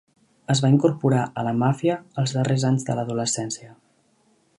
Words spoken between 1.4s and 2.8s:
a la Màfia els darrers